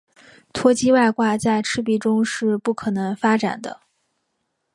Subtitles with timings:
[0.51, 3.81] 脱机外挂在赤壁中是不可能发展的。